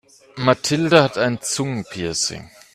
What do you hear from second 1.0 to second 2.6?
hat ein Zungenpiercing.